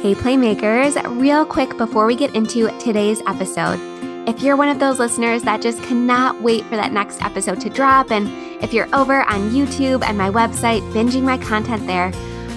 [0.00, 3.80] Hey, Playmakers, real quick before we get into today's episode,
[4.28, 7.68] if you're one of those listeners that just cannot wait for that next episode to
[7.68, 8.28] drop, and
[8.62, 12.12] if you're over on YouTube and my website binging my content there,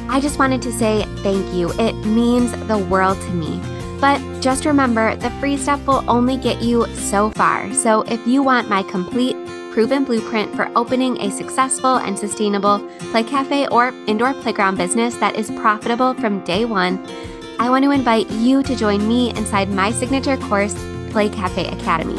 [0.07, 1.72] I just wanted to say thank you.
[1.79, 3.60] It means the world to me.
[3.99, 7.73] But just remember, the free stuff will only get you so far.
[7.73, 9.35] So if you want my complete
[9.71, 15.35] proven blueprint for opening a successful and sustainable play cafe or indoor playground business that
[15.35, 17.03] is profitable from day one,
[17.62, 20.74] I want to invite you to join me inside my signature course,
[21.12, 22.18] Play Cafe Academy.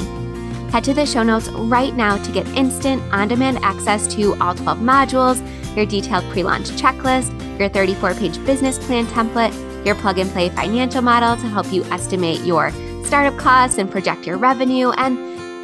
[0.70, 4.54] Head to the show notes right now to get instant, on demand access to all
[4.54, 9.52] 12 modules, your detailed pre launch checklist, your 34 page business plan template,
[9.84, 12.70] your plug and play financial model to help you estimate your
[13.04, 15.18] startup costs and project your revenue, and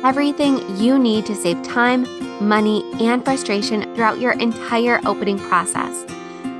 [0.04, 2.04] everything you need to save time,
[2.40, 6.04] money, and frustration throughout your entire opening process.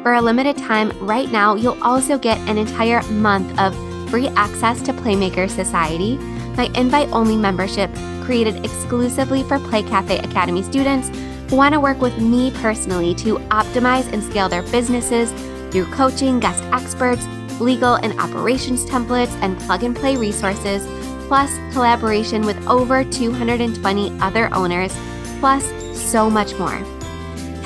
[0.03, 3.75] For a limited time, right now, you'll also get an entire month of
[4.11, 6.17] free access to Playmaker Society,
[6.57, 7.91] my invite only membership
[8.23, 11.09] created exclusively for Play Cafe Academy students
[11.49, 15.31] who want to work with me personally to optimize and scale their businesses
[15.71, 17.27] through coaching, guest experts,
[17.61, 20.87] legal and operations templates, and plug and play resources,
[21.27, 24.95] plus collaboration with over 220 other owners,
[25.41, 26.98] plus so much more.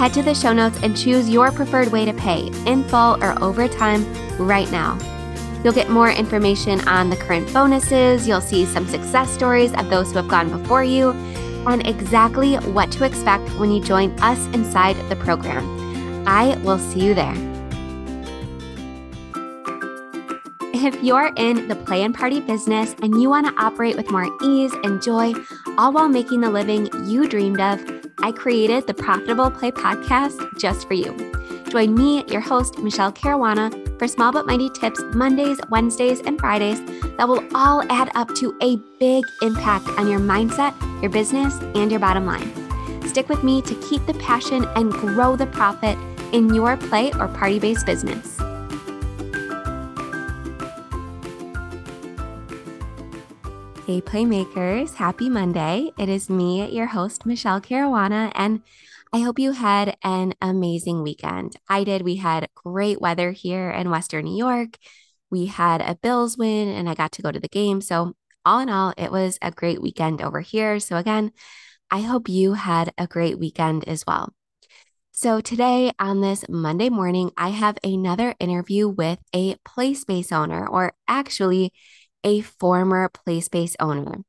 [0.03, 3.41] Head to the show notes and choose your preferred way to pay, in full or
[3.41, 4.05] over time,
[4.37, 4.99] right now.
[5.63, 10.11] You'll get more information on the current bonuses, you'll see some success stories of those
[10.11, 11.11] who have gone before you,
[11.69, 16.27] and exactly what to expect when you join us inside the program.
[16.27, 17.37] I will see you there.
[20.75, 24.29] If you're in the play and party business and you want to operate with more
[24.43, 25.33] ease and joy,
[25.79, 30.87] all while making the living you dreamed of, I created the Profitable Play podcast just
[30.87, 31.33] for you.
[31.69, 36.81] Join me, your host, Michele Caruana, for small but mighty tips Mondays, Wednesdays, and Fridays
[37.17, 41.91] that will all add up to a big impact on your mindset, your business, and
[41.91, 42.53] your bottom line.
[43.09, 45.99] Stick with me to keep the passion and grow the profit
[46.33, 48.42] in your play or party based business.
[53.85, 55.91] Hey, Playmakers, happy Monday.
[55.99, 58.63] It is me, your host, Michele Caruana, and
[59.13, 61.57] I hope you had an amazing weekend.
[61.69, 62.03] I did.
[62.03, 64.79] We had great weather here in Western New York.
[65.33, 67.81] We had a Bills win, and I got to go to the game.
[67.81, 70.79] So, all in all, it was a great weekend over here.
[70.79, 71.33] So, again,
[71.91, 74.33] I hope you had a great weekend as well.
[75.11, 80.69] So, today on this Monday morning, I have another interview with a play space owner,
[80.69, 81.73] or actually,
[82.25, 84.23] a former play space owner.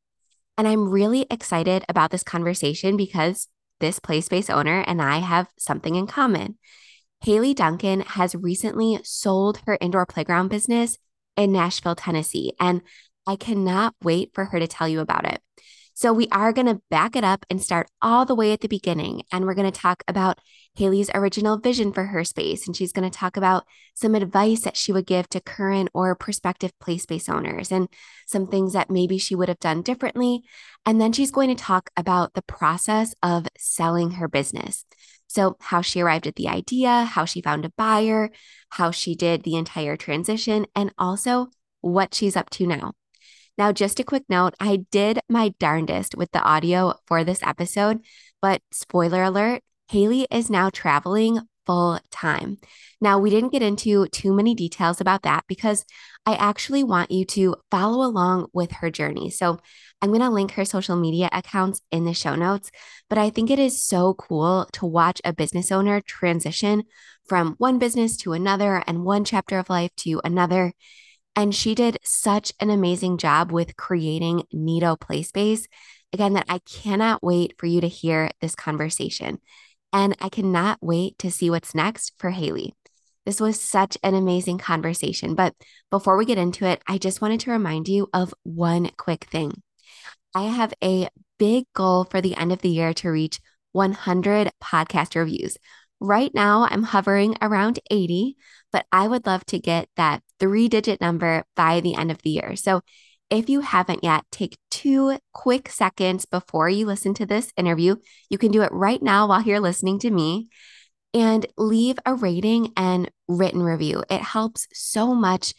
[0.58, 3.48] And I'm really excited about this conversation because
[3.80, 6.58] this play space owner and I have something in common.
[7.22, 10.98] Haley Dunkin has recently sold her indoor playground business
[11.36, 12.82] in Nashville, Tennessee, and
[13.26, 15.42] I cannot wait for her to tell you about it.
[15.94, 18.68] So, we are going to back it up and start all the way at the
[18.68, 19.24] beginning.
[19.31, 20.40] And we're going to talk about
[20.76, 22.66] Haley's original vision for her space.
[22.66, 26.16] And she's going to talk about some advice that she would give to current or
[26.16, 27.88] prospective play space owners and
[28.28, 30.42] some things that maybe she would have done differently.
[30.86, 34.86] And then she's going to talk about the process of selling her business.
[35.28, 38.30] So, how she arrived at the idea, how she found a buyer,
[38.70, 41.48] how she did the entire transition, and also
[41.82, 42.94] what she's up to now.
[43.58, 48.00] Now, just a quick note I did my darndest with the audio for this episode,
[48.41, 52.58] but spoiler alert, Haley is now traveling full time.
[53.00, 55.86] Now, we didn't get into too many details about that because
[56.25, 59.30] I actually want you to follow along with her journey.
[59.30, 59.59] So,
[60.02, 62.72] I'm going to link her social media accounts in the show notes,
[63.09, 66.84] but I think it is so cool to watch a business owner transition
[67.25, 70.74] from one business to another and one chapter of life to another.
[71.36, 75.68] And she did such an amazing job with creating Nido Play Space.
[76.12, 79.40] Again, that I cannot wait for you to hear this conversation.
[79.92, 82.76] And I cannot wait to see what's next for Haley.
[83.26, 85.34] This was such an amazing conversation.
[85.34, 85.56] But
[85.90, 89.62] before we get into it, I just wanted to remind you of one quick thing.
[90.36, 91.08] I have a
[91.40, 93.40] big goal for the end of the year to reach
[93.72, 95.58] 100 podcast reviews.
[96.00, 98.36] Right now, I'm hovering around 80,
[98.72, 102.31] but I would love to get that three digit number by the end of the
[102.31, 102.57] year.
[102.57, 102.81] So
[103.29, 107.95] if you haven't yet, take two quick seconds before you listen to this interview.
[108.29, 110.49] You can do it right now while you're listening to me
[111.13, 114.03] and leave a rating and written review.
[114.09, 115.53] It helps so much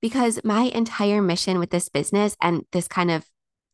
[0.00, 3.24] because my entire mission with this business and this kind of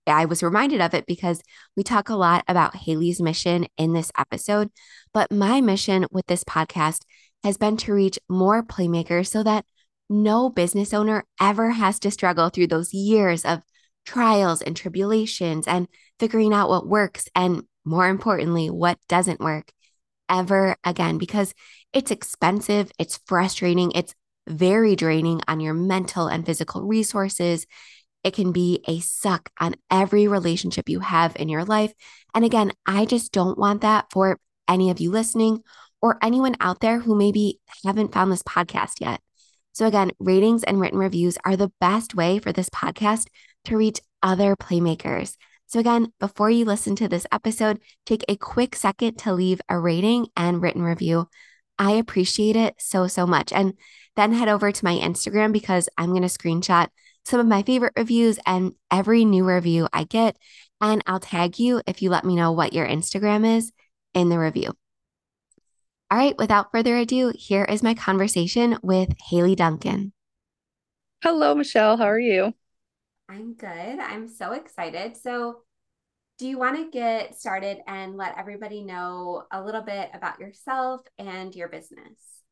[0.06, 1.42] I was reminded of it because
[1.76, 4.70] we talk a lot about Haley's mission in this episode,
[5.12, 7.02] but my mission with this podcast
[7.42, 9.66] has been to reach more playmakers so that
[10.08, 13.62] no business owner ever has to struggle through those years of
[14.04, 19.72] trials and tribulations and figuring out what works and more importantly, what doesn't work
[20.28, 21.54] ever again because
[21.92, 24.14] it's expensive, it's frustrating, it's
[24.46, 27.66] very draining on your mental and physical resources.
[28.22, 31.92] It can be a suck on every relationship you have in your life.
[32.34, 35.62] And again, I just don't want that for any of you listening
[36.00, 39.20] or anyone out there who maybe haven't found this podcast yet.
[39.74, 43.26] So, again, ratings and written reviews are the best way for this podcast
[43.64, 45.36] to reach other playmakers.
[45.66, 49.76] So, again, before you listen to this episode, take a quick second to leave a
[49.78, 51.28] rating and written review.
[51.76, 53.52] I appreciate it so, so much.
[53.52, 53.74] And
[54.14, 56.86] then head over to my Instagram because I'm going to screenshot
[57.24, 60.36] some of my favorite reviews and every new review I get.
[60.80, 63.72] And I'll tag you if you let me know what your Instagram is
[64.14, 64.72] in the review.
[66.10, 70.12] All right, without further ado, here is my conversation with Haley Dunkin.
[71.24, 71.96] Hello, Michele.
[71.96, 72.54] How are you?
[73.28, 73.68] I'm good.
[73.98, 75.16] I'm so excited.
[75.16, 75.62] So,
[76.38, 81.02] do you want to get started and let everybody know a little bit about yourself
[81.18, 82.42] and your business?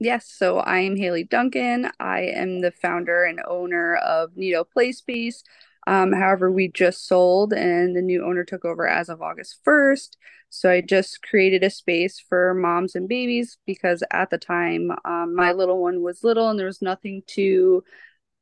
[0.00, 1.90] Yes, so I am Haley Dunkin.
[2.00, 5.42] I am the founder and owner of Nido Play Space.
[5.86, 10.16] Um, however, we just sold and the new owner took over as of August 1st.
[10.48, 15.34] So I just created a space for moms and babies because at the time um,
[15.34, 17.82] my little one was little and there was nothing to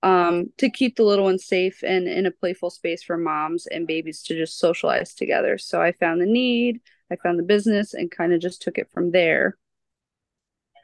[0.03, 3.87] um, to keep the little ones safe and in a playful space for moms and
[3.87, 5.59] babies to just socialize together.
[5.59, 6.81] So I found the need,
[7.11, 9.57] I found the business, and kind of just took it from there.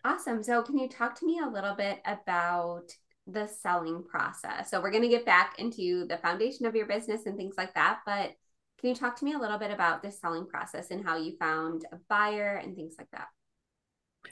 [0.05, 0.43] Awesome.
[0.43, 2.93] So, can you talk to me a little bit about
[3.31, 4.71] the selling process?
[4.71, 7.75] So, we're going to get back into the foundation of your business and things like
[7.75, 8.01] that.
[8.05, 8.33] But
[8.81, 11.37] can you talk to me a little bit about the selling process and how you
[11.37, 13.29] found a buyer and things like that?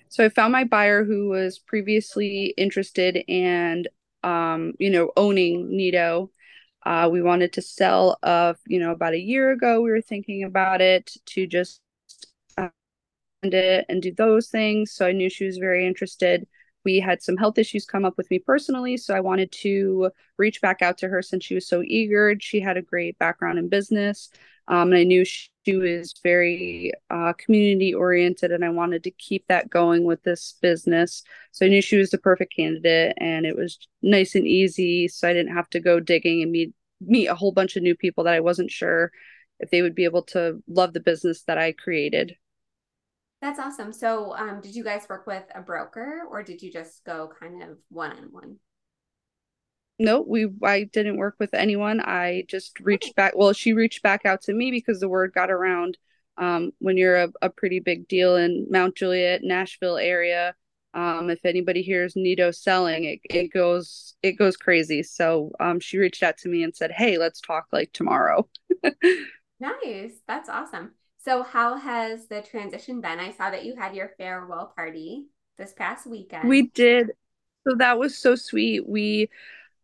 [0.08, 3.88] So, I found my buyer who was previously interested and
[4.26, 6.31] um, you know, owning Nido.
[6.84, 9.81] Uh, we wanted to sell of, you know, about a year ago.
[9.81, 11.81] We were thinking about it to just
[12.58, 12.69] uh,
[13.42, 14.92] it and do those things.
[14.92, 16.46] So I knew she was very interested.
[16.87, 20.61] We had some health issues come up with me personally, so I wanted to reach
[20.61, 22.37] back out to her since she was so eager.
[22.38, 24.31] She had a great background in business.
[24.69, 29.44] Um, and I knew she, was very uh, community oriented, and I wanted to keep
[29.49, 31.25] that going with this business.
[31.50, 35.09] So I knew she was the perfect candidate, and it was nice and easy.
[35.09, 37.97] So I didn't have to go digging and meet meet a whole bunch of new
[37.97, 39.11] people that I wasn't sure
[39.59, 42.37] if they would be able to love the business that I created.
[43.46, 43.93] That's awesome.
[43.93, 47.62] So, um, did you guys work with a broker, or did you just go kind
[47.62, 48.56] of one on one?
[50.00, 52.00] no, we I didn't work with anyone.
[52.00, 53.34] I just reached back.
[53.37, 55.96] Well, she reached back out to me because the word got around.
[56.38, 60.56] Um, when you're a, a pretty big deal in Mount Juliet, Nashville area,
[60.92, 65.04] um, if anybody hears Nido selling, it it goes it goes crazy.
[65.04, 68.49] So um, she reached out to me and said, "Hey, let's talk like tomorrow."
[69.60, 70.94] nice, that's awesome.
[71.26, 73.19] So, how has the transition been?
[73.19, 75.25] I saw that you had your farewell party
[75.58, 76.49] this past weekend.
[76.49, 77.11] We did.
[77.67, 78.88] So that was so sweet.
[78.88, 79.28] We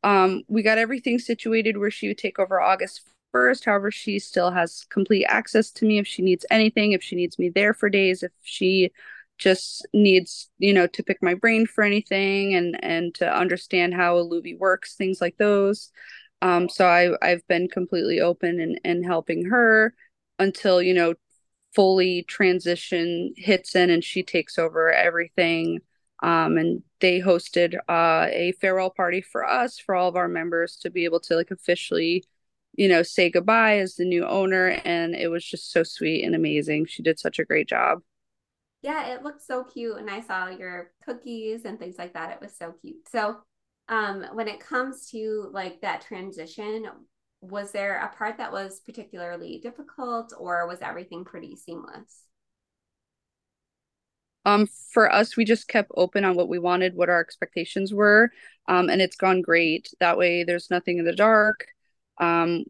[0.05, 3.03] um, we got everything situated where she would take over August
[3.33, 3.65] 1st.
[3.65, 7.41] However, she still has complete access to me if she needs anything, if she needs
[7.41, 8.93] me there for days, if she
[9.37, 14.15] just needs, you know, to pick my brain for anything and and to understand how
[14.15, 15.91] Illuvi works, things like those.
[16.41, 19.93] Um, so I I've been completely open and and helping her
[20.39, 21.15] until, you know,
[21.75, 25.81] fully transition hits in and she takes over everything.
[26.23, 30.77] Um, and they hosted uh, a farewell party for us for all of our members
[30.83, 32.25] to be able to like officially
[32.75, 34.81] you know say goodbye as the new owner.
[34.85, 36.87] And it was just so sweet and amazing.
[36.87, 38.01] She did such a great job.
[38.83, 42.31] Yeah it looked so cute and i saw your cookies and things like that.
[42.31, 43.09] It was so cute.
[43.09, 43.39] So
[43.89, 46.87] um when it comes to like that transition
[47.43, 52.25] was there a part that was particularly difficult or was everything pretty seamless
[54.45, 58.33] um, for us, we just kept open on what we wanted, what our expectations were,
[58.67, 59.95] um, and it's gone great.
[60.01, 61.67] That way, there's nothing in the dark.
[62.19, 62.65] Um,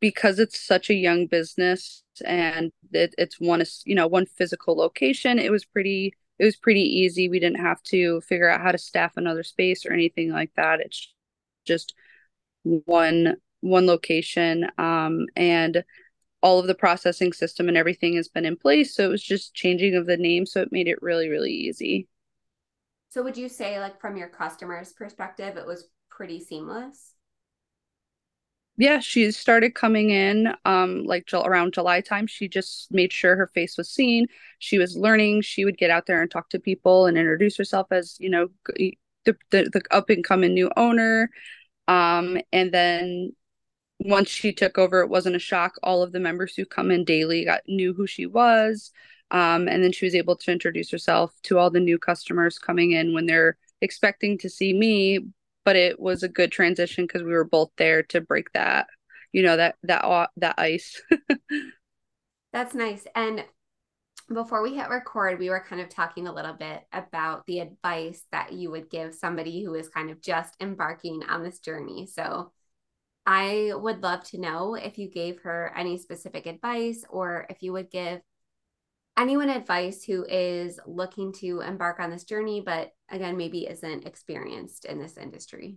[0.00, 5.38] because it's such a young business and it, it's one you know one physical location.
[5.38, 7.28] It was pretty it was pretty easy.
[7.28, 10.80] We didn't have to figure out how to staff another space or anything like that.
[10.80, 11.12] It's
[11.66, 11.94] just
[12.62, 14.66] one one location.
[14.78, 15.84] Um, and
[16.40, 18.94] all of the processing system and everything has been in place.
[18.94, 20.46] So it was just changing of the name.
[20.46, 22.06] So it made it really, really easy.
[23.10, 27.14] So would you say, like, from your customer's perspective, it was pretty seamless?
[28.76, 32.28] Yeah, she started coming in um like around July time.
[32.28, 34.26] She just made sure her face was seen.
[34.60, 35.42] She was learning.
[35.42, 38.48] She would get out there and talk to people and introduce herself as, you know,
[38.76, 41.30] the, the, the up and coming new owner.
[41.88, 43.32] Um, and then
[44.00, 45.74] once she took over, it wasn't a shock.
[45.82, 48.92] All of the members who come in daily got knew who she was.
[49.30, 52.92] Um, and then she was able to introduce herself to all the new customers coming
[52.92, 55.20] in when they're expecting to see me.
[55.64, 58.86] But it was a good transition because we were both there to break that,
[59.32, 61.02] you know, that that that ice.
[62.52, 63.06] That's nice.
[63.14, 63.44] And
[64.32, 68.24] before we hit record, we were kind of talking a little bit about the advice
[68.32, 72.06] that you would give somebody who is kind of just embarking on this journey.
[72.06, 72.52] So
[73.30, 77.74] I would love to know if you gave her any specific advice or if you
[77.74, 78.22] would give
[79.18, 84.86] anyone advice who is looking to embark on this journey, but again, maybe isn't experienced
[84.86, 85.76] in this industry.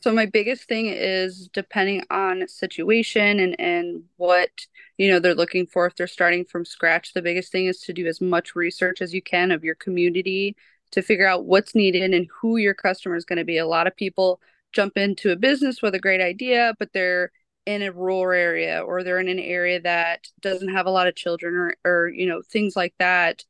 [0.00, 4.50] So my biggest thing is depending on situation and and what
[4.98, 7.92] you know they're looking for if they're starting from scratch the biggest thing is to
[7.92, 10.56] do as much research as you can of your community
[10.90, 13.58] to figure out what's needed and who your customer is going to be.
[13.58, 14.40] A lot of people
[14.72, 17.30] jump into a business with a great idea, but they're
[17.66, 21.14] in a rural area or they're in an area that doesn't have a lot of
[21.14, 23.44] children or, or you know things like that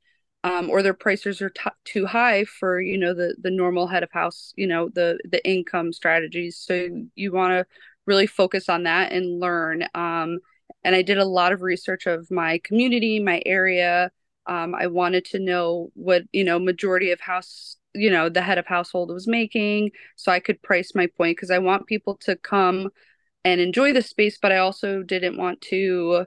[0.45, 4.03] um, or their prices are t- too high for you know the the normal head
[4.03, 6.57] of house you know the the income strategies.
[6.57, 7.67] So you want to
[8.07, 9.85] really focus on that and learn.
[9.95, 10.39] Um,
[10.85, 14.11] and i did a lot of research of my community my area.
[14.47, 18.59] Um, i wanted to know what you know majority of house you know the head
[18.59, 22.37] of household was making so i could price my point because i want people to
[22.37, 22.89] come
[23.45, 26.27] and enjoy the space but i also didn't want to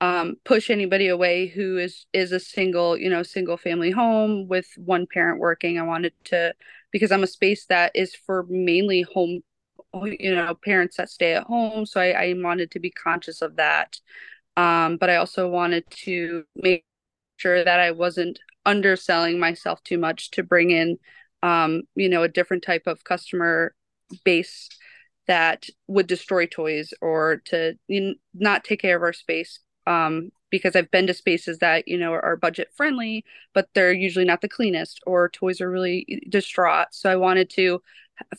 [0.00, 4.66] um, push anybody away who is is a single you know single family home with
[4.76, 5.78] one parent working.
[5.78, 6.54] I wanted to
[6.90, 9.40] because i'm a space that is for mainly home
[10.04, 13.56] you know parents that stay at home so i, I wanted to be conscious of
[13.56, 14.00] that.
[14.56, 16.84] Um, but i also wanted to make
[17.36, 20.98] sure that i wasn't underselling myself too much to bring in
[21.42, 23.74] um, you know a different type of customer
[24.24, 24.68] base
[25.26, 30.30] that would destroy toys or to you know, not take care of our space um,
[30.50, 34.40] because I've been to spaces that you know are budget friendly, but they're usually not
[34.40, 36.88] the cleanest or toys are really distraught.
[36.92, 37.82] So I wanted to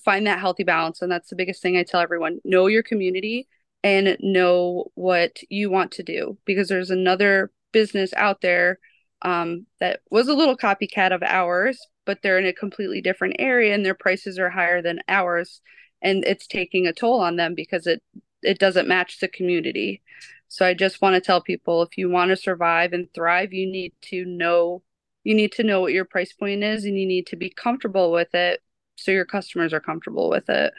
[0.04, 3.48] find that healthy balance, and that's the biggest thing I tell everyone: know your community
[3.84, 8.80] and know what you want to do because there's another business out there
[9.26, 13.74] um, that was a little copycat of ours, but they're in a completely different area
[13.74, 15.62] and their prices are higher than ours,
[16.02, 18.04] and it's taking a toll on them because it
[18.44, 20.04] it doesn't match the community.
[20.48, 23.66] So I just want to tell people if you want to survive and thrive, you
[23.66, 24.84] need to know
[25.24, 28.12] you need to know what your price point is and you need to be comfortable
[28.12, 28.62] with it
[28.96, 30.72] so your customers are comfortable with it.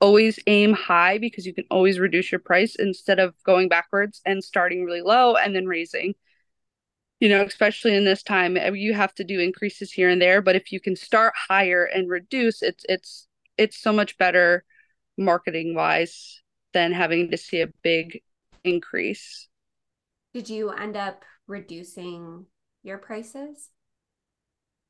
[0.00, 4.44] Always aim high because you can always reduce your price instead of going backwards and
[4.44, 6.14] starting really low and then raising
[7.20, 10.40] you know, especially in this time, eh, you have to do increases here and there.
[10.40, 14.64] But if you can start higher and reduce, it's it's it's so much better
[15.16, 18.22] marketing wise than having to see a big
[18.64, 19.48] increase.
[20.32, 22.46] Did you end up reducing
[22.82, 23.70] your prices?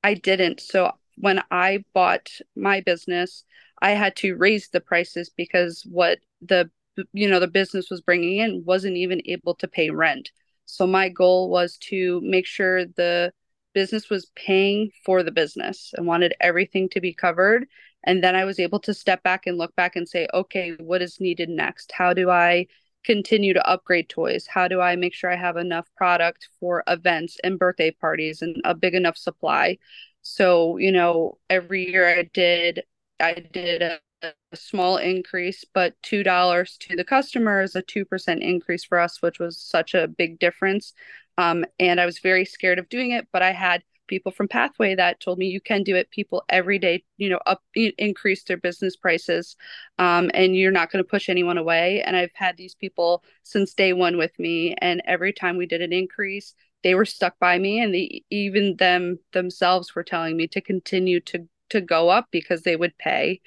[0.04, 0.60] I didn't.
[0.60, 3.44] So when I bought my business,
[3.80, 6.70] I had to raise the prices because what the
[7.12, 10.30] you know the business was bringing in wasn't even able to pay rent.
[10.68, 13.32] So my goal was to make sure the
[13.72, 17.66] business was paying for the business and wanted everything to be covered.
[18.04, 21.02] And then I was able to step back and look back and say, okay, what
[21.02, 21.90] is needed next?
[21.92, 22.66] How do I
[23.04, 24.46] continue to upgrade toys?
[24.46, 28.56] How do I make sure I have enough product for events and birthday parties and
[28.64, 29.78] a big enough supply?
[30.22, 32.82] So, you know, every year I did
[33.20, 38.84] I did a a small increase, but $2 to the customer is a 2% increase
[38.84, 40.92] for us, which was such a big difference.
[41.36, 44.94] Um, and I was very scared of doing it, but I had people from Pathway
[44.96, 46.10] that told me you can do it.
[46.10, 49.54] People every day, you know, up increase their business prices,
[49.98, 52.02] um, and you're not going to push anyone away.
[52.02, 55.82] And I've had these people since day one with me, and every time we did
[55.82, 60.48] an increase, they were stuck by me, and they even them themselves were telling me
[60.48, 63.40] to continue to to go up because they would pay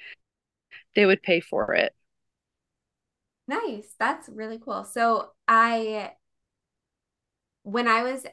[0.94, 1.94] they would pay for it.
[3.48, 3.94] Nice.
[3.98, 4.84] That's really cool.
[4.84, 6.12] So I
[7.64, 8.24] when I was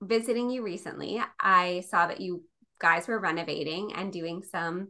[0.00, 2.44] visiting you recently, I saw that you
[2.80, 4.88] guys were renovating and doing some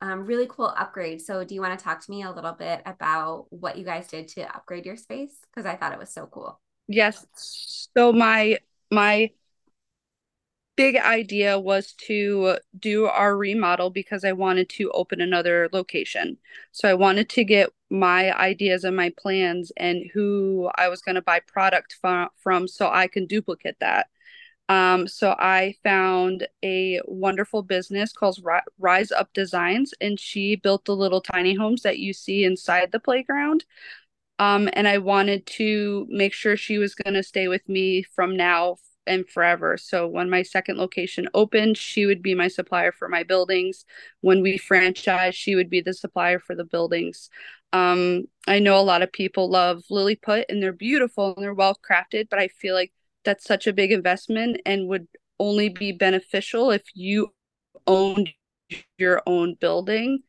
[0.00, 1.22] um, really cool upgrades.
[1.22, 4.08] So, do you want to talk to me a little bit about what you guys
[4.08, 5.38] did to upgrade your space?
[5.42, 6.60] Because I thought it was so cool.
[6.88, 7.26] Yes.
[7.96, 8.58] So my
[8.90, 9.30] my
[10.76, 16.38] big idea was to do our remodel because I wanted to open another location.
[16.72, 21.14] So I wanted to get my ideas and my plans and who I was going
[21.14, 24.08] to buy product from, from so I can duplicate that.
[24.68, 28.40] Um, so I found a wonderful business called
[28.78, 32.98] Rise Up Designs, and she built the little tiny homes that you see inside the
[32.98, 33.64] playground.
[34.38, 38.36] Um, and I wanted to make sure she was going to stay with me from
[38.36, 39.76] now and forever.
[39.76, 43.84] So when my second location opened, she would be my supplier for my buildings.
[44.20, 47.30] When we franchise, she would be the supplier for the buildings.
[47.72, 51.54] Um, I know a lot of people love Lily Lilliput and they're beautiful and they're
[51.54, 52.92] well crafted, but I feel like
[53.24, 55.08] that's such a big investment and would
[55.38, 57.32] only be beneficial if you
[57.86, 58.30] owned
[58.98, 60.20] your own building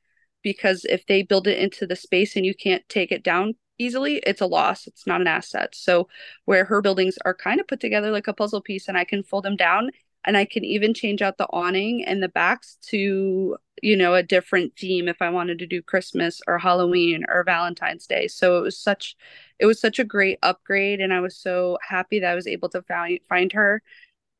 [0.43, 4.17] because if they build it into the space and you can't take it down easily,
[4.25, 4.87] it's a loss.
[4.87, 5.75] It's not an asset.
[5.75, 6.07] So
[6.45, 9.23] where her buildings are kind of put together like a puzzle piece and I can
[9.23, 9.91] fold them down
[10.25, 14.23] and I can even change out the awning and the backs to, you know, a
[14.23, 18.27] different theme if I wanted to do Christmas or Halloween or Valentine's Day.
[18.27, 19.15] So it was such
[19.59, 22.69] it was such a great upgrade and I was so happy that I was able
[22.69, 23.81] to find find her.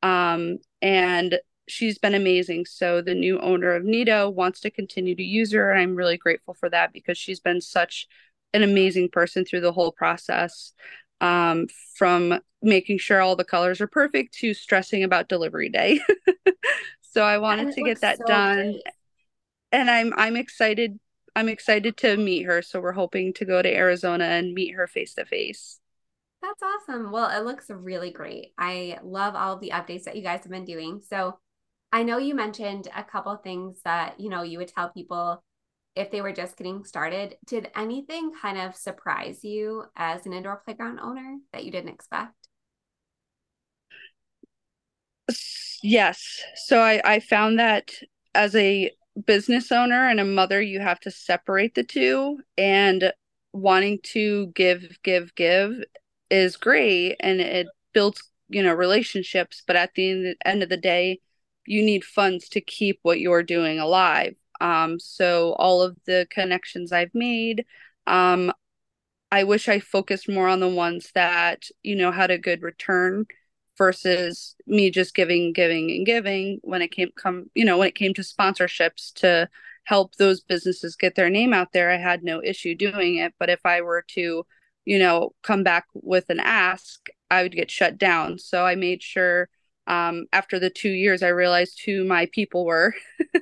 [0.02, 2.66] Um and she's been amazing.
[2.66, 6.16] So the new owner of Nido wants to continue to use her and I'm really
[6.16, 8.08] grateful for that because she's been such
[8.54, 10.72] an amazing person through the whole process
[11.20, 16.00] um, from making sure all the colors are perfect to stressing about delivery day.
[17.02, 18.72] so I wanted to get that so done.
[18.72, 18.82] Great.
[19.70, 20.98] And I'm I'm excited
[21.36, 22.62] I'm excited to meet her.
[22.62, 25.78] So we're hoping to go to Arizona and meet her face to face.
[26.42, 27.10] That's awesome.
[27.10, 28.52] Well, it looks really great.
[28.58, 31.00] I love all of the updates that you guys have been doing.
[31.08, 31.38] So
[31.92, 35.42] I know you mentioned a couple things that, you know, you would tell people
[35.98, 37.36] if they were just getting started.
[37.46, 42.34] Did anything kind of surprise you as an indoor playground owner that you didn't expect?
[45.82, 46.40] Yes.
[46.66, 47.90] So I, I found that
[48.34, 48.90] as a
[49.26, 52.38] business owner and a mother, you have to separate the two.
[52.56, 53.12] And
[53.52, 55.72] wanting to give, give, give
[56.30, 59.62] is great and it builds, you know, relationships.
[59.66, 61.20] But at the end of the day,
[61.66, 64.34] you need funds to keep what you're doing alive.
[64.60, 67.64] Um, so all of the connections I've made,
[68.06, 68.52] um,
[69.30, 73.26] I wish I focused more on the ones that, you know, had a good return
[73.76, 77.94] versus me just giving, giving, and giving when it came come, you know, when it
[77.94, 79.48] came to sponsorships to
[79.84, 83.34] help those businesses get their name out there, I had no issue doing it.
[83.38, 84.46] But if I were to,
[84.84, 88.38] you know, come back with an ask, I would get shut down.
[88.38, 89.48] So I made sure
[89.88, 92.94] um, after the two years, I realized who my people were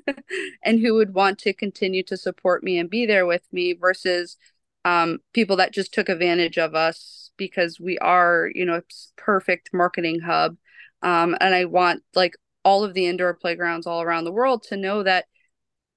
[0.63, 4.37] and who would want to continue to support me and be there with me versus
[4.85, 8.81] um, people that just took advantage of us because we are, you know,
[9.17, 10.57] perfect marketing hub.
[11.03, 14.77] Um, and I want like all of the indoor playgrounds all around the world to
[14.77, 15.25] know that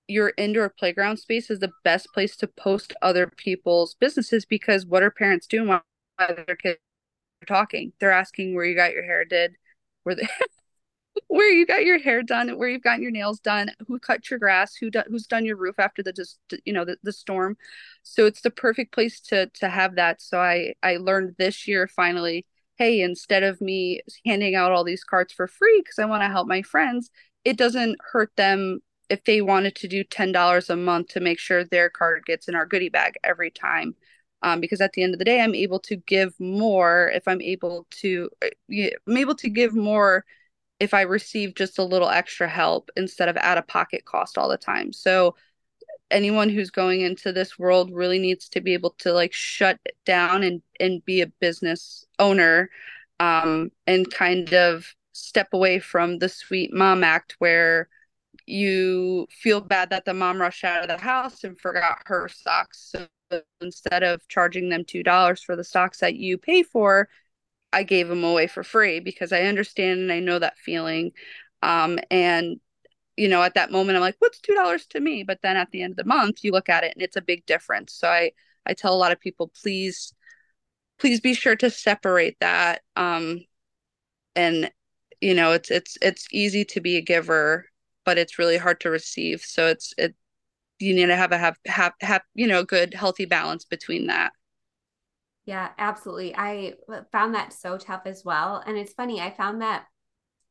[0.08, 5.04] your indoor playground space is the best place to post other people's businesses because what
[5.04, 5.84] are parents doing while
[6.18, 6.80] their kids
[7.44, 7.94] are talking?
[8.00, 9.56] They're asking where you got your hair did
[10.04, 10.28] where the
[11.28, 14.40] where you got your hair done, where you've gotten your nails done, who cut your
[14.40, 17.58] grass, who do, who's done your roof after the just you know the, the storm.
[18.04, 20.22] So it's the perfect place to to have that.
[20.22, 22.46] So I I learned this year finally,
[22.78, 26.30] hey, instead of me handing out all these cards for free because I want to
[26.30, 27.10] help my friends,
[27.44, 31.64] it doesn't hurt them if they wanted to do $10 a month to make sure
[31.64, 33.96] their card gets in our goodie bag every time
[34.42, 37.42] um, because at the end of the day i'm able to give more if i'm
[37.42, 38.48] able to uh,
[39.08, 40.24] i'm able to give more
[40.80, 44.50] if i receive just a little extra help instead of out of pocket cost all
[44.50, 44.94] the time.
[44.94, 45.36] So
[46.12, 50.44] anyone who's going into this world really needs to be able to like shut down
[50.44, 52.70] and and be a business owner
[53.20, 57.90] um and kind of step away from the sweet mom act where
[58.46, 62.92] you feel bad that the mom rushed out of the house and forgot her socks.
[62.92, 63.08] So
[63.62, 67.10] instead of charging them $2 for the stocks that you pay for,
[67.74, 71.12] I gave them away for free because I understand and I know that feeling.
[71.62, 72.60] Um, and,
[73.18, 75.24] you know, at that moment, I'm like, what's $2 to me?
[75.24, 77.22] But then at the end of the month, you look at it and it's a
[77.22, 77.94] big difference.
[77.94, 78.32] So I,
[78.66, 80.14] I tell a lot of people, please,
[81.00, 82.82] please be sure to separate that.
[82.96, 83.42] Um,
[84.36, 84.72] and,
[85.22, 87.66] you know, it's, it's, it's easy to be a giver,
[88.06, 89.42] but it's really hard to receive.
[89.42, 90.16] So it's, it,
[90.80, 94.32] you need to have a have have have you know good healthy balance between that.
[95.46, 96.36] Yeah absolutely.
[96.36, 96.74] I
[97.12, 98.64] found that so tough as well.
[98.66, 99.86] And it's funny i found that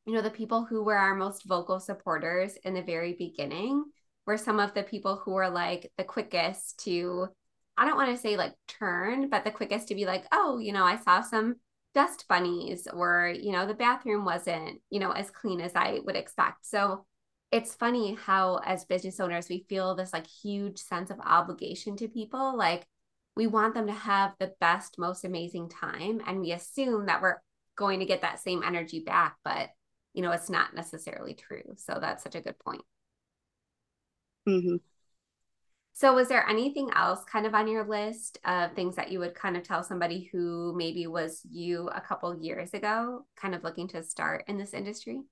[0.07, 3.85] you know the people who were our most vocal supporters in the very beginning
[4.27, 7.29] were some of the people who were like the quickest to
[7.77, 10.73] i don't want to say like turn but the quickest to be like oh you
[10.73, 11.57] know i saw some
[11.95, 16.17] dust bunnies or you know the bathroom wasn't you know as clean as i would
[16.17, 16.65] expect.
[16.67, 17.05] So
[17.51, 22.09] it's funny how as business owners we feel this like huge sense of obligation to
[22.09, 22.87] people like
[23.37, 27.41] we want them to have the best most amazing time and we assume that we're
[27.77, 29.71] going to get that same energy back but
[30.19, 31.63] you know, it's not necessarily true.
[31.77, 32.83] So that's such a good point.
[34.49, 34.77] Mm-hmm.
[35.93, 39.37] So, was there anything else kind of on your list of things that you would
[39.37, 43.87] kind of tell somebody who maybe was you a couple years ago, kind of looking
[43.89, 45.23] to start in this industry?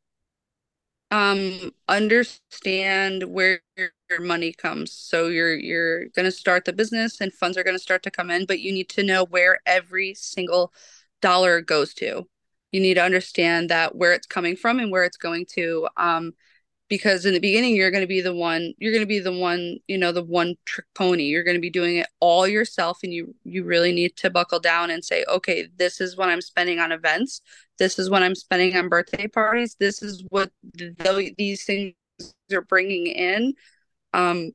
[1.12, 4.92] Um, understand where your money comes.
[4.92, 8.10] So you're you're going to start the business and funds are going to start to
[8.10, 10.72] come in, but you need to know where every single
[11.22, 12.26] dollar goes to.
[12.72, 15.88] You need to understand that where it's coming from and where it's going to.
[15.96, 16.34] Um,
[16.88, 19.32] because in the beginning you're going to be the one you're going to be the
[19.32, 21.24] one you know the one trick pony.
[21.24, 24.60] You're going to be doing it all yourself and you you really need to buckle
[24.60, 27.40] down and say okay this is what i'm spending on events.
[27.78, 29.76] This is what i'm spending on birthday parties.
[29.78, 31.94] This is what the, these things
[32.52, 33.54] are bringing in.
[34.12, 34.52] Um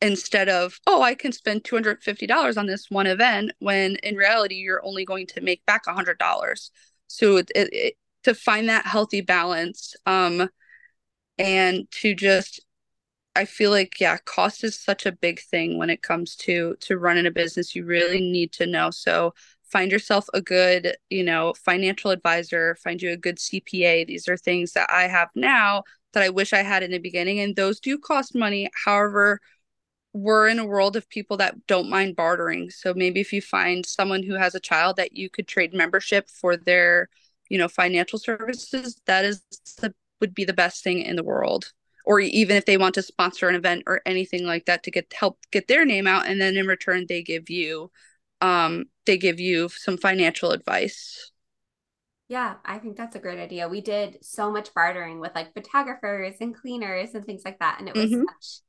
[0.00, 4.84] instead of oh i can spend $250 on this one event when in reality you're
[4.84, 6.70] only going to make back $100
[7.06, 7.94] so it, it, it
[8.24, 10.48] to find that healthy balance um
[11.38, 12.60] and to just
[13.36, 16.98] I feel like yeah, cost is such a big thing when it comes to to
[16.98, 17.74] running a business.
[17.74, 18.90] You really need to know.
[18.90, 19.34] So
[19.70, 24.04] find yourself a good, you know, financial advisor, find you a good CPA.
[24.04, 27.40] These are things that I have now that I wish I had in the beginning
[27.40, 28.68] and those do cost money.
[28.84, 29.40] However,
[30.12, 32.70] we're in a world of people that don't mind bartering.
[32.70, 36.28] So maybe if you find someone who has a child that you could trade membership
[36.28, 37.08] for their,
[37.48, 39.42] you know, financial services, that is
[39.80, 41.72] the would be the best thing in the world.
[42.06, 45.12] Or even if they want to sponsor an event or anything like that to get
[45.12, 47.90] help get their name out and then in return they give you
[48.40, 51.30] um they give you some financial advice.
[52.28, 53.68] Yeah i think that's a great idea.
[53.68, 57.88] We did so much bartering with like photographers and cleaners and things like that and
[57.88, 58.24] it was mm-hmm.
[58.28, 58.62] such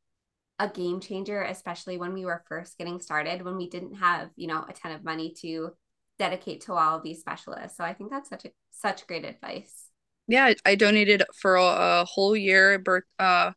[0.60, 4.48] a game changer especially when we were first getting started when we didn't have you
[4.48, 5.72] know a ton of money to
[6.20, 7.78] dedicate to all of these specialists.
[7.78, 9.90] So i think that's such a such great advice
[10.28, 13.52] yeah, I donated for a, whole year birth uh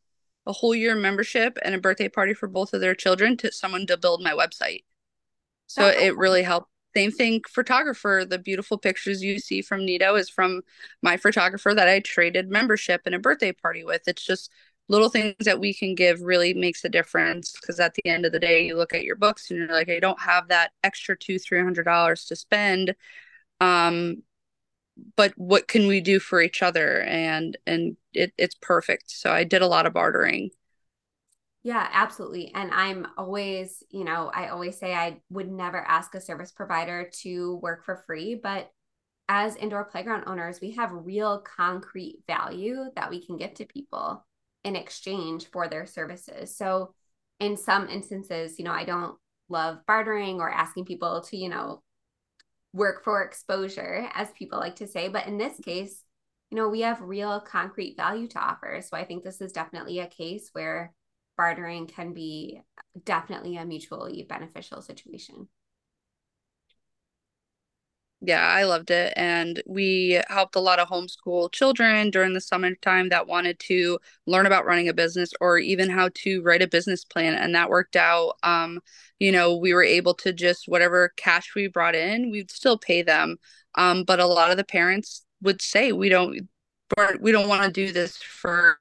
[0.46, 3.84] a whole year membership and a birthday party for both of their children to someone
[3.86, 4.84] to build my website.
[5.66, 6.70] So it really helped.
[6.94, 8.24] Same thing, photographer.
[8.28, 10.62] The beautiful pictures you see from Nido is from
[11.02, 14.02] my photographer that I traded membership and a birthday party with.
[14.06, 14.50] It's just
[14.88, 18.32] little things that we can give really makes a difference because at the end of
[18.32, 21.16] the day you look at your books and you're like i don't have that extra
[21.18, 22.94] two three hundred dollars to spend
[23.60, 24.22] um
[25.16, 27.02] but what can we do for each other?
[27.02, 29.10] And and it, it's perfect.
[29.10, 30.50] So i did a lot of bartering.
[31.62, 32.52] Yeah absolutely.
[32.54, 37.10] And i'm always you know i always say i would never ask a service provider
[37.22, 38.70] to work for free but
[39.28, 44.24] as indoor playground owners we have real concrete value that we can give to people
[44.64, 46.56] in exchange for their services.
[46.56, 46.94] So
[47.40, 49.16] in some instances you know i don't
[49.48, 51.82] love bartering or asking people to you know
[52.76, 55.08] work for exposure, as people like to say.
[55.08, 56.02] But in this case,
[56.50, 58.80] you know, we have real concrete value to offer.
[58.82, 60.92] So I think this is definitely a case where
[61.36, 62.60] bartering can be
[63.04, 65.48] definitely a mutually beneficial situation
[68.26, 69.12] yeah, I loved it.
[69.16, 74.46] And we helped a lot of homeschool children during the summertime that wanted to learn
[74.46, 77.34] about running a business or even how to write a business plan.
[77.34, 78.34] And that worked out.
[78.42, 78.80] Um,
[79.20, 83.02] you know, we were able to just whatever cash we brought in, we'd still pay
[83.02, 83.36] them.
[83.76, 86.48] Um, but a lot of the parents would say, we don't,
[87.20, 88.80] we don't want to do this for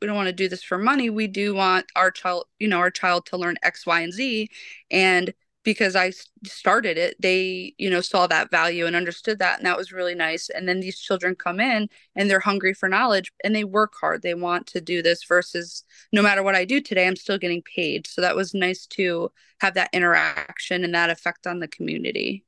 [0.00, 2.78] we don't want to do this for money we do want our child you know
[2.78, 4.48] our child to learn x y and z
[4.92, 5.34] and
[5.64, 6.12] because I
[6.44, 9.58] started it, they, you know, saw that value and understood that.
[9.58, 10.50] And that was really nice.
[10.50, 14.22] And then these children come in and they're hungry for knowledge and they work hard.
[14.22, 17.62] They want to do this versus no matter what I do today, I'm still getting
[17.62, 18.06] paid.
[18.06, 22.44] So that was nice to have that interaction and that effect on the community.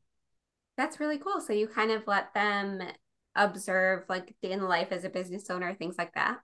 [0.76, 1.40] That's really cool.
[1.40, 2.82] So you kind of let them
[3.34, 6.40] observe like day in life as a business owner, things like that.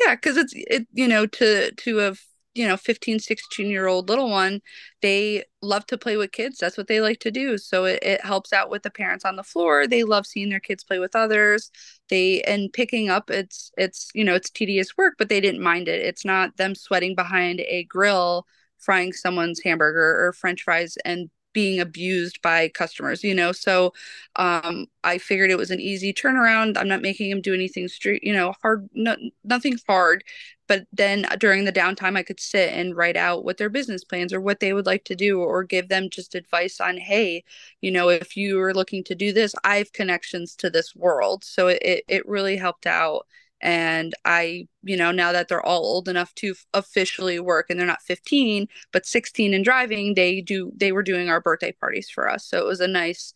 [0.00, 2.20] Yeah, because it's it, you know, to to have
[2.54, 4.60] you know 15 16 year old little one
[5.02, 6.58] they love to play with kids.
[6.58, 7.56] That's what they like to do.
[7.58, 9.86] So it, it helps out with the parents on the floor.
[9.86, 11.70] They love seeing their kids play with others.
[12.08, 15.88] They and picking up it's it's you know it's tedious work but they didn't mind
[15.88, 16.02] it.
[16.02, 18.46] It's not them sweating behind a grill
[18.78, 23.52] frying someone's hamburger or french fries and being abused by customers you know?
[23.52, 23.94] So
[24.36, 26.76] um i figured it was an easy turnaround.
[26.76, 30.24] I'm not making him do anything street you know hard no, nothing hard.
[30.66, 34.32] But then during the downtime i could sit and write out what their business plans
[34.32, 37.44] or what they would like to do or give them just advice on hey
[37.80, 41.44] you know if you are looking to do this i have connections to this world.
[41.44, 43.26] So it, it really helped out
[43.64, 47.86] and i you know now that they're all old enough to officially work and they're
[47.88, 52.30] not 15 but 16 and driving they do they were doing our birthday parties for
[52.30, 53.34] us so it was a nice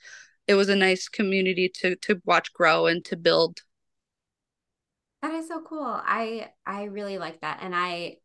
[0.49, 3.63] it was a nice community to to watch grow and to build
[5.23, 5.83] That is so cool.
[5.85, 8.19] I I really like that and I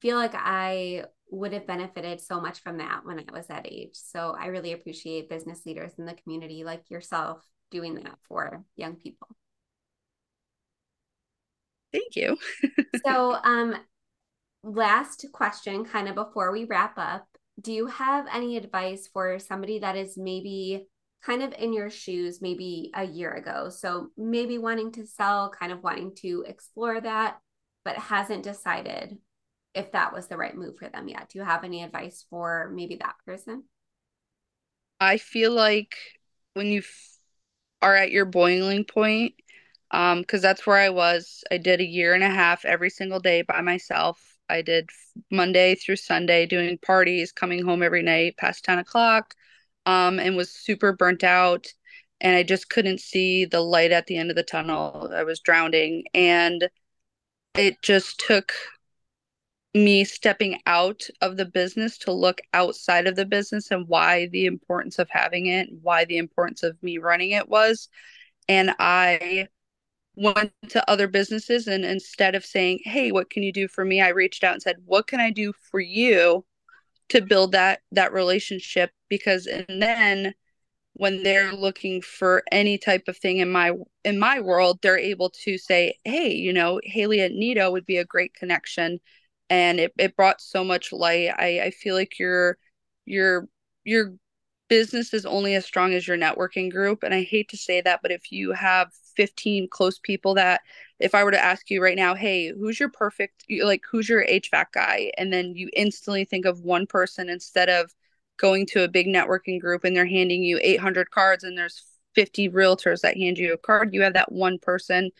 [0.00, 3.94] feel like I would have benefited so much from that when I was that age.
[3.94, 8.94] So I really appreciate business leaders in the community like yourself doing that for young
[8.96, 9.28] people.
[11.96, 12.36] Thank you.
[13.06, 13.74] so um
[14.62, 17.26] last question kind of before we wrap up.
[17.60, 20.88] Do you have any advice for somebody that is maybe
[21.26, 23.68] kind of in your shoes maybe a year ago.
[23.68, 27.38] So maybe wanting to sell, kind of wanting to explore that,
[27.84, 29.18] but hasn't decided
[29.74, 31.28] if that was the right move for them yet.
[31.30, 33.64] Do you have any advice for maybe that person?
[35.00, 35.96] I feel like
[36.54, 36.82] when you
[37.82, 39.34] are at your boiling point,
[39.90, 41.44] um, because that's where I was.
[41.50, 44.36] I did a year and a half every single day by myself.
[44.48, 44.90] I did
[45.30, 49.34] Monday through Sunday doing parties, coming home every night past 10 o'clock,
[49.86, 51.66] um, and was super burnt out.
[52.20, 55.10] And I just couldn't see the light at the end of the tunnel.
[55.14, 56.04] I was drowning.
[56.14, 56.68] And
[57.54, 58.52] it just took
[59.74, 64.46] me stepping out of the business to look outside of the business and why the
[64.46, 67.88] importance of having it, why the importance of me running it was.
[68.48, 69.48] And I
[70.16, 74.00] went to other businesses and instead of saying, "Hey, what can you do for me?"
[74.00, 76.44] I reached out and said, "What can I do for you
[77.10, 78.90] to build that that relationship?
[79.08, 80.34] Because and then
[80.94, 83.72] when they're looking for any type of thing in my
[84.04, 87.98] in my world they're able to say hey you know haley and nido would be
[87.98, 88.98] a great connection.
[89.50, 91.30] And it, it brought so much light.
[91.36, 92.58] I i feel like your
[93.04, 93.48] your
[93.84, 94.14] your
[94.68, 98.00] business is only as strong as your networking group and i hate to say that
[98.02, 100.60] but if you have 15 close people that
[100.98, 104.24] if I were to ask you right now, hey, who's your perfect, like, who's your
[104.24, 105.12] HVAC guy?
[105.18, 107.94] And then you instantly think of one person instead of
[108.38, 112.48] going to a big networking group and they're handing you 800 cards and there's 50
[112.50, 115.10] realtors that hand you a card, you have that one person.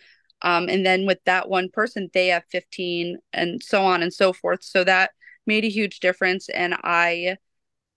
[0.42, 4.32] Um, and then with that one person, they have 15 and so on and so
[4.32, 4.62] forth.
[4.62, 5.10] So that
[5.46, 6.48] made a huge difference.
[6.48, 7.36] And I,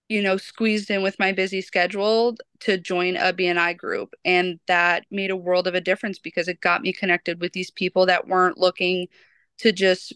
[0.10, 4.15] you know, squeezed in with my busy schedule to join a BNI group.
[4.26, 7.72] And that made a world of a difference because it got me connected with these
[7.72, 9.08] people that weren't looking
[9.60, 10.13] to just,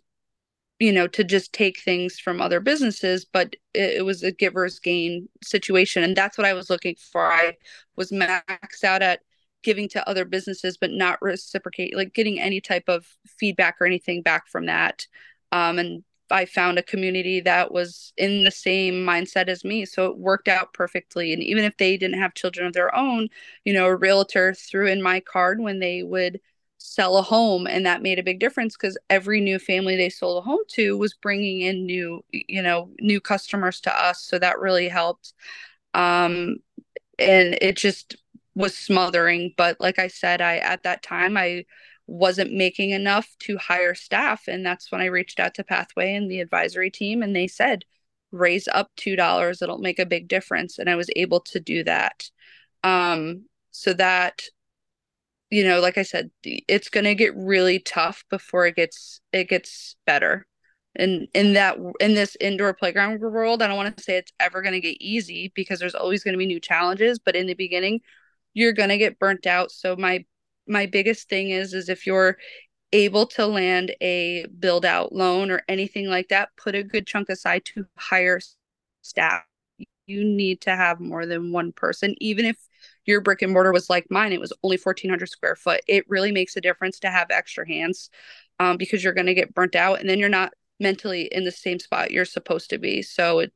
[0.80, 4.80] you know, to just take things from other businesses, but it, it was a giver's
[4.80, 6.04] gain situation.
[6.04, 7.32] And that's what I was looking for.
[7.32, 7.58] I
[7.96, 9.22] was maxed out at
[9.64, 14.24] giving to other businesses, but not reciprocate, like getting any type of feedback or anything
[14.24, 15.08] back from that.
[15.52, 16.04] Um, and
[16.34, 19.86] I found a community that was in the same mindset as me.
[19.86, 21.32] So it worked out perfectly.
[21.32, 23.30] And even if they didn't have children of their own,
[23.66, 26.40] you know, a realtor threw in my card when they would
[26.80, 27.68] sell a home.
[27.68, 30.98] And that made a big difference because every new family they sold a home to
[30.98, 34.24] was bringing in new, you know, new customers to us.
[34.24, 35.34] So that really helped.
[35.94, 36.58] Um,
[37.20, 38.16] and it just
[38.56, 39.54] was smothering.
[39.56, 41.66] But like I said, I, at that time, I,
[42.14, 44.48] wasn't making enough to hire staff.
[44.48, 47.86] And that's when I reached out to Pathway and the advisory team, and they said,
[48.32, 49.62] raise up $2.
[49.62, 50.78] It'll make a big difference.
[50.78, 52.30] And I was able to do that.
[52.84, 54.44] Um, so that,
[55.50, 59.50] you know, like I said, it's going to get really tough before it gets, it
[59.50, 60.46] gets better.
[60.96, 64.62] And in that, in this indoor playground world, I don't want to say it's ever
[64.62, 67.18] going to get easy because there's always going to be new challenges.
[67.18, 68.02] But in the beginning,
[68.54, 69.72] you're going to get burnt out.
[69.72, 70.26] So my
[70.68, 72.38] my biggest thing is is if you're
[72.92, 77.30] able to land a build out loan or anything like that, put a good chunk
[77.30, 78.40] aside to hire
[79.02, 79.44] staff.
[80.06, 82.58] You need to have more than one person, even if
[83.06, 85.82] your brick and mortar was like mine, it was only 1400 square foot.
[85.88, 88.10] It really makes a difference to have extra hands
[88.60, 91.52] um, because you're going to get burnt out and then you're not mentally in the
[91.52, 93.02] same spot you're supposed to be.
[93.02, 93.54] So it,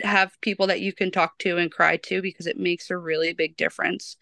[0.00, 3.32] have people that you can talk to and cry to because it makes a really
[3.32, 4.16] big difference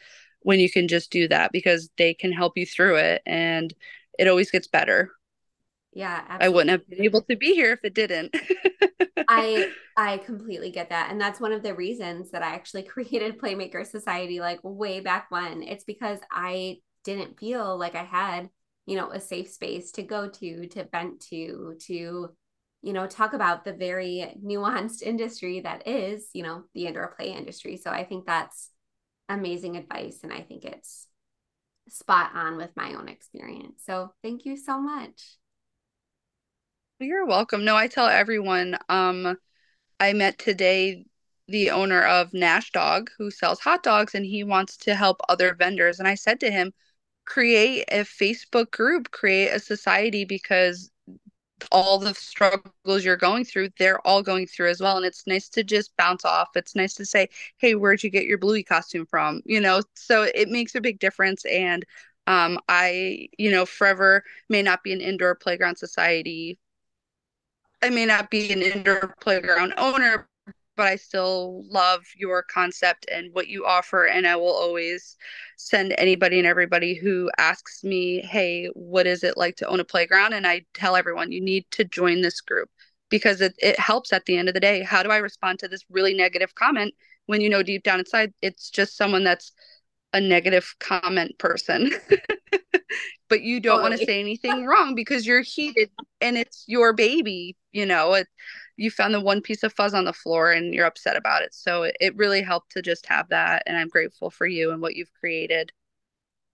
[0.46, 3.74] when you can just do that because they can help you through it and
[4.16, 5.10] it always gets better.
[5.92, 6.40] Yeah, absolutely.
[6.40, 8.32] I wouldn't have been able to be here if it didn't.
[9.28, 11.10] I I completely get that.
[11.10, 15.26] And that's one of the reasons that I actually created Playmaker Society like way back
[15.30, 15.64] when.
[15.64, 18.48] It's because I didn't feel like I had,
[18.86, 22.30] you know, a safe space to go to, to vent to, to,
[22.82, 27.32] you know, talk about the very nuanced industry that is, you know, the indoor play
[27.32, 27.76] industry.
[27.76, 28.70] So I think that's
[29.28, 30.20] amazing advice.
[30.22, 31.08] And I think it's
[31.88, 33.82] spot on with my own experience.
[33.84, 35.36] So thank you so much.
[36.98, 37.64] You're welcome.
[37.64, 39.36] No, I tell everyone, um,
[40.00, 41.04] I met today
[41.48, 45.54] the owner of Nash Dog who sells hot dogs and he wants to help other
[45.54, 45.98] vendors.
[45.98, 46.72] And I said to him,
[47.24, 50.90] create a Facebook group, create a society because
[51.72, 54.96] all the struggles you're going through, they're all going through as well.
[54.96, 56.50] And it's nice to just bounce off.
[56.56, 59.42] It's nice to say, hey, where'd you get your Bluey costume from?
[59.44, 61.44] You know, so it makes a big difference.
[61.46, 61.84] And
[62.28, 66.58] Um, I, you know, forever may not be an indoor playground society.
[67.82, 70.28] I may not be an indoor playground owner,
[70.76, 74.06] but I still love your concept and what you offer.
[74.06, 75.16] And I will always
[75.56, 79.84] send anybody and everybody who asks me, Hey, what is it like to own a
[79.84, 80.34] playground?
[80.34, 82.68] And I tell everyone, you need to join this group
[83.08, 84.82] because it, it helps at the end of the day.
[84.82, 86.94] How do I respond to this really negative comment
[87.26, 89.52] when you know deep down inside it's just someone that's
[90.12, 91.92] a negative comment person?
[93.28, 93.90] but you don't totally.
[93.90, 98.14] want to say anything wrong because you're heated and it's your baby, you know.
[98.14, 98.28] It,
[98.76, 101.54] you found the one piece of fuzz on the floor and you're upset about it.
[101.54, 103.62] So it, it really helped to just have that.
[103.66, 105.72] And I'm grateful for you and what you've created.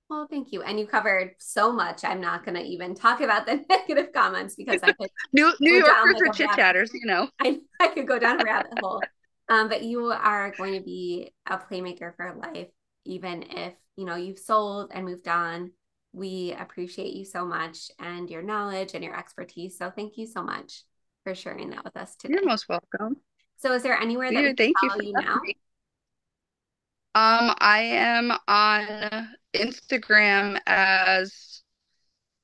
[0.09, 0.63] Well, thank you.
[0.63, 2.05] And you covered so much.
[2.05, 5.11] I'm not going to even talk about the negative comments because I could.
[5.33, 7.29] New, New Yorkers like are chit chatters, you know.
[7.41, 9.03] I, I could go down a rabbit hole.
[9.49, 12.69] Um, but you are going to be a playmaker for life,
[13.05, 15.73] even if, you know, you've sold and moved on.
[16.13, 19.79] We appreciate you so much and your knowledge and your expertise.
[19.79, 20.85] So thank you so much
[21.25, 22.35] for sharing that with us today.
[22.35, 23.17] You're most welcome.
[23.59, 25.37] So is there anywhere that Dude, thank you, for you now?
[25.43, 25.57] Me.
[27.15, 31.63] Um, I am on Instagram as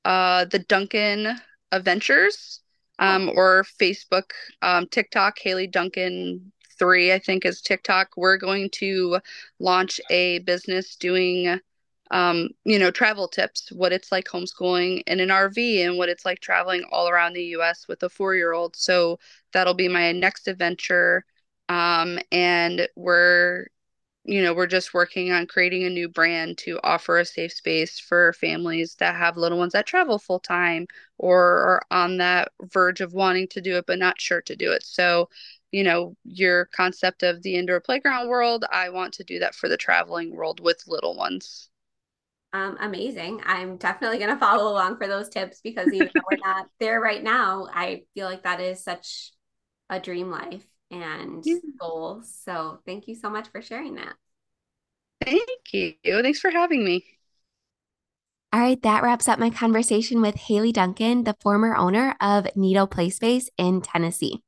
[0.05, 1.35] uh the Dunkin
[1.71, 2.61] Adventures,
[2.99, 8.09] um, or Facebook, um, TikTok, Haley Dunkin three, I think is TikTok.
[8.15, 9.19] We're going to
[9.59, 11.59] launch a business doing
[12.11, 16.25] um, you know, travel tips, what it's like homeschooling in an RV and what it's
[16.25, 18.75] like traveling all around the US with a four year old.
[18.75, 19.19] So
[19.53, 21.23] that'll be my next adventure.
[21.69, 23.67] Um, and we're,
[24.25, 27.99] you know, we're just working on creating a new brand to offer a safe space
[27.99, 33.01] for families that have little ones that travel full time or are on that verge
[33.01, 34.83] of wanting to do it but not sure to do it.
[34.83, 35.29] So,
[35.71, 39.69] you know, your concept of the indoor playground world, I want to do that for
[39.69, 41.68] the traveling world with little ones
[42.53, 43.41] um, amazing.
[43.45, 46.99] I'm definitely going to follow along for those tips because even though we're not there
[46.99, 49.31] right now, I feel like that is such
[49.89, 51.57] a dream life and yeah.
[51.79, 52.23] goal.
[52.23, 54.13] So thank you so much for sharing that.
[55.23, 55.93] Thank you.
[56.03, 57.05] Thanks for having me.
[58.51, 62.87] All right, that wraps up my conversation with Haley Dunkin, the former owner of Nido
[62.87, 64.41] Play Space in Tennessee.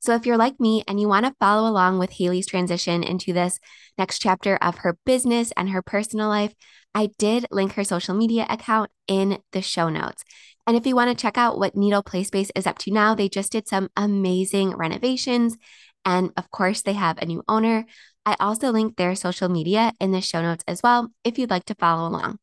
[0.00, 3.32] So if you're like me and you want to follow along with Haley's transition into
[3.32, 3.58] this
[3.96, 6.54] next chapter of her business and her personal life,
[6.98, 10.24] I did link her social media account in the show notes.
[10.66, 13.14] And if you want to check out what Nido Play Space is up to now,
[13.14, 15.56] they just did some amazing renovations.
[16.04, 17.86] And of course, they have a new owner.
[18.26, 21.66] I also linked their social media in the show notes as well if you'd like
[21.66, 22.40] to follow along.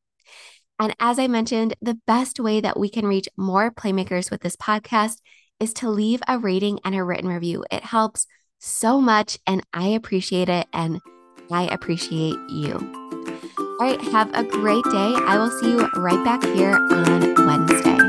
[0.79, 4.55] And as I mentioned, the best way that we can reach more playmakers with this
[4.55, 5.17] podcast
[5.59, 7.65] is to leave a rating and a written review.
[7.69, 8.25] It helps
[8.59, 10.65] so much, and I appreciate it.
[10.71, 11.01] And
[11.51, 13.14] I appreciate you.
[13.77, 15.13] All right, have a great day.
[15.27, 18.04] I will see you right back here on Wednesday.